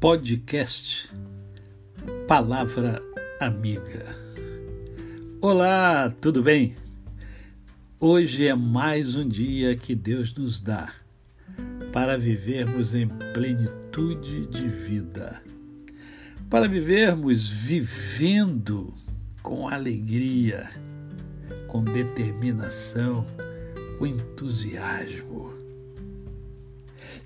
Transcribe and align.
podcast 0.00 1.10
Palavra 2.28 3.02
Amiga. 3.40 4.14
Olá, 5.40 6.14
tudo 6.20 6.40
bem? 6.40 6.76
Hoje 7.98 8.46
é 8.46 8.54
mais 8.54 9.16
um 9.16 9.28
dia 9.28 9.74
que 9.74 9.96
Deus 9.96 10.32
nos 10.34 10.60
dá 10.60 10.92
para 11.92 12.16
vivermos 12.16 12.94
em 12.94 13.08
plenitude 13.34 14.46
de 14.46 14.68
vida, 14.68 15.42
para 16.48 16.68
vivermos 16.68 17.50
vivendo 17.50 18.94
com 19.42 19.68
alegria, 19.68 20.70
com 21.66 21.80
determinação, 21.80 23.26
com 23.98 24.06
entusiasmo 24.06 25.47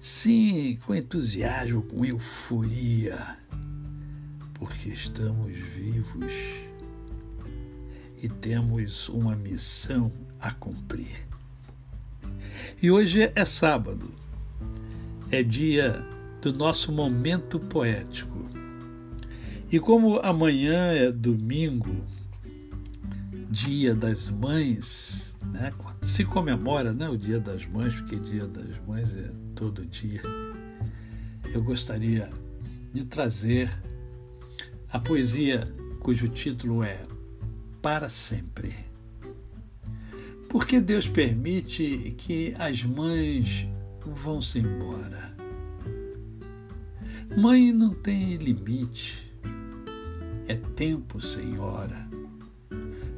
Sim, 0.03 0.81
com 0.85 0.97
entusiasmo, 0.97 1.81
com 1.81 2.05
euforia, 2.05 3.39
porque 4.53 4.89
estamos 4.89 5.53
vivos 5.53 6.33
e 8.21 8.29
temos 8.29 9.09
uma 9.09 9.37
missão 9.37 10.11
a 10.41 10.51
cumprir. 10.51 11.25
E 12.83 12.91
hoje 12.91 13.31
é 13.33 13.45
sábado, 13.45 14.13
é 15.31 15.41
dia 15.41 16.05
do 16.41 16.53
nosso 16.53 16.91
momento 16.91 17.61
poético. 17.61 18.51
E 19.71 19.79
como 19.79 20.19
amanhã 20.19 20.91
é 20.91 21.13
domingo, 21.13 22.05
dia 23.53 23.95
das 23.95 24.31
mães, 24.31 25.37
né? 25.53 25.73
Quando 25.77 26.03
se 26.07 26.25
comemora 26.25 26.95
né, 26.95 27.07
o 27.07 27.19
dia 27.19 27.39
das 27.39 27.67
mães, 27.67 27.95
porque 27.95 28.17
dia 28.17 28.47
das 28.47 28.83
mães 28.87 29.15
é 29.15 29.31
todo 29.55 29.85
dia, 29.85 30.23
eu 31.53 31.63
gostaria 31.63 32.31
de 32.95 33.05
trazer 33.05 33.71
a 34.91 34.99
poesia 34.99 35.69
cujo 36.01 36.29
título 36.29 36.83
é 36.83 36.99
Para 37.83 38.09
Sempre. 38.09 38.75
Porque 40.49 40.81
Deus 40.81 41.07
permite 41.07 42.15
que 42.17 42.55
as 42.59 42.83
mães 42.83 43.69
vão-se 44.01 44.61
embora. 44.61 45.37
Mãe 47.37 47.71
não 47.71 47.93
tem 47.93 48.37
limite, 48.37 49.31
é 50.49 50.57
tempo 50.57 51.21
sem 51.21 51.59
hora, 51.59 52.09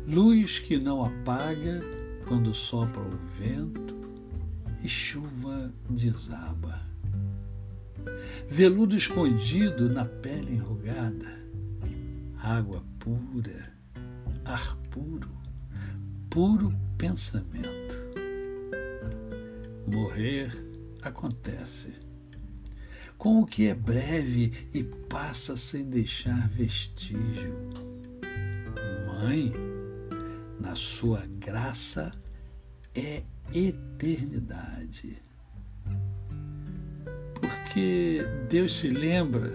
luz 0.06 0.58
que 0.58 0.78
não 0.78 1.05
apaga 1.05 1.80
quando 2.27 2.55
sopra 2.55 3.02
o 3.02 3.19
vento 3.38 3.94
e 4.83 4.88
chuva 4.88 5.72
desaba. 5.88 6.83
Veludo 8.48 8.97
escondido 8.97 9.88
na 9.88 10.05
pele 10.05 10.55
enrugada, 10.55 11.42
água 12.38 12.84
pura, 12.98 13.72
ar 14.44 14.77
puro, 14.91 15.30
puro 16.28 16.75
pensamento. 16.98 18.05
Morrer 19.86 20.52
acontece. 21.02 21.92
Com 23.16 23.41
o 23.41 23.47
que 23.47 23.69
é 23.69 23.75
breve 23.75 24.69
e 24.75 24.82
passa 24.82 25.56
sem 25.56 25.88
deixar 25.88 26.48
vestígio. 26.48 27.55
Mãe, 29.06 29.52
na 30.64 30.74
sua 30.74 31.26
graça, 31.38 32.10
é 32.94 33.22
eternidade. 33.52 35.22
Porque 37.34 38.24
Deus 38.48 38.80
se 38.80 38.88
lembra, 38.88 39.53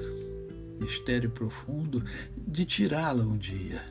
mistério 0.80 1.32
profundo, 1.32 2.04
de 2.38 2.64
tirá-la 2.64 3.24
um 3.24 3.38
dia. 3.38 3.82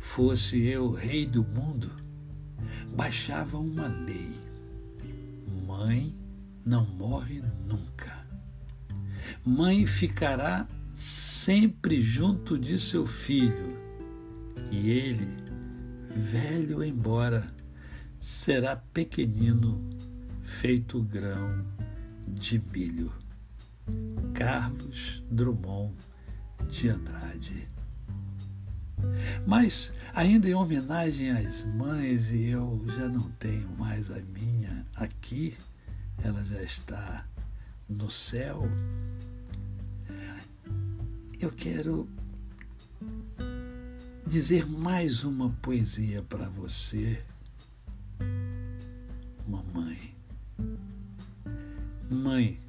Fosse 0.00 0.60
eu 0.66 0.90
rei 0.90 1.24
do 1.24 1.44
mundo, 1.44 1.88
baixava 2.96 3.58
uma 3.58 3.86
lei: 3.86 4.32
mãe 5.66 6.12
não 6.64 6.84
morre 6.84 7.42
nunca. 7.64 8.26
Mãe 9.44 9.86
ficará 9.86 10.66
sempre 10.92 12.00
junto 12.00 12.58
de 12.58 12.76
seu 12.76 13.06
filho, 13.06 13.87
e 14.70 14.90
ele, 14.90 15.28
velho 16.14 16.82
embora, 16.82 17.52
será 18.18 18.76
pequenino, 18.76 19.88
feito 20.42 21.02
grão 21.02 21.64
de 22.26 22.58
milho. 22.72 23.12
Carlos 24.34 25.22
Drummond 25.30 25.94
de 26.68 26.88
Andrade. 26.90 27.68
Mas, 29.46 29.92
ainda 30.14 30.48
em 30.48 30.54
homenagem 30.54 31.30
às 31.30 31.64
mães, 31.64 32.30
e 32.30 32.46
eu 32.46 32.84
já 32.88 33.08
não 33.08 33.30
tenho 33.32 33.68
mais 33.78 34.10
a 34.10 34.20
minha 34.20 34.86
aqui, 34.96 35.56
ela 36.22 36.44
já 36.44 36.62
está 36.62 37.26
no 37.88 38.10
céu, 38.10 38.68
eu 41.40 41.50
quero 41.52 42.08
dizer 44.28 44.66
mais 44.66 45.24
uma 45.24 45.48
poesia 45.62 46.22
para 46.22 46.50
você 46.50 47.18
mamãe. 49.46 50.14
Mãe, 52.10 52.60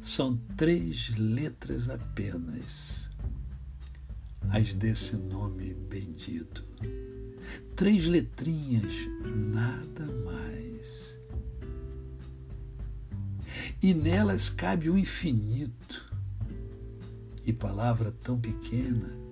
são 0.00 0.36
três 0.56 1.16
letras 1.16 1.88
apenas, 1.88 3.08
as 4.50 4.74
desse 4.74 5.14
nome 5.16 5.74
bendito. 5.74 6.64
Três 7.76 8.04
letrinhas, 8.04 8.92
nada 9.24 10.06
mais. 10.24 11.16
E 13.80 13.94
nelas 13.94 14.48
cabe 14.48 14.90
o 14.90 14.98
infinito. 14.98 16.12
E 17.46 17.52
palavra 17.52 18.10
tão 18.10 18.38
pequena, 18.40 19.29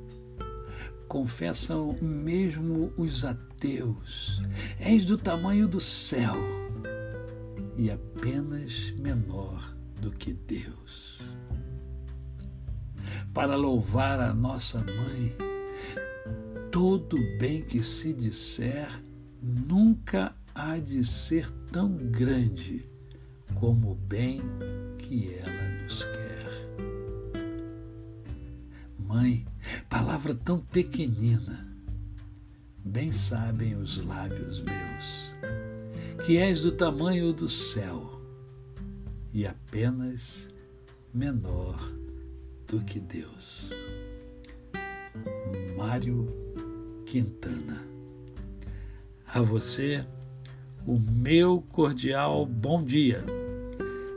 confessam 1.08 1.96
mesmo 2.00 2.92
os 2.96 3.24
ateus. 3.24 4.42
És 4.78 5.04
do 5.04 5.16
tamanho 5.16 5.66
do 5.66 5.80
céu 5.80 6.36
e 7.76 7.91
apenas 7.91 8.92
menor 8.98 9.74
do 10.00 10.10
que 10.10 10.32
Deus. 10.32 11.20
Para 13.32 13.56
louvar 13.56 14.20
a 14.20 14.34
nossa 14.34 14.78
mãe, 14.78 15.34
todo 16.70 17.16
bem 17.38 17.62
que 17.62 17.82
se 17.82 18.12
disser 18.12 18.88
nunca 19.42 20.34
há 20.54 20.78
de 20.78 21.04
ser 21.04 21.50
tão 21.72 21.96
grande 21.96 22.88
como 23.54 23.92
o 23.92 23.94
bem 23.94 24.40
que 24.98 25.34
ela 25.34 25.82
nos 25.82 26.04
quer. 26.04 26.38
Mãe, 29.08 29.46
palavra 29.88 30.34
tão 30.34 30.60
pequenina, 30.60 31.66
bem 32.84 33.10
sabem 33.10 33.74
os 33.74 33.96
lábios 33.96 34.60
meus 34.60 35.32
que 36.26 36.36
és 36.36 36.60
do 36.60 36.72
tamanho 36.72 37.32
do 37.32 37.48
céu 37.48 38.20
e 39.32 39.46
apenas 39.46 40.50
menor 41.14 41.76
do 42.66 42.80
que 42.80 43.00
Deus. 43.00 43.70
Mário 45.75 46.28
Quintana. 47.06 47.82
A 49.26 49.40
você, 49.40 50.05
o 50.87 50.99
meu 50.99 51.64
cordial 51.72 52.44
bom 52.44 52.84
dia. 52.84 53.25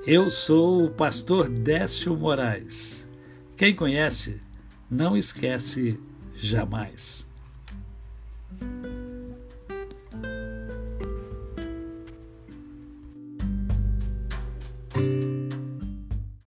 Eu 0.06 0.30
sou 0.30 0.84
o 0.84 0.92
pastor 0.92 1.48
Décio 1.48 2.14
Moraes. 2.18 3.08
Quem 3.56 3.74
conhece, 3.74 4.42
não 4.92 5.16
esquece 5.16 5.98
jamais. 6.36 7.26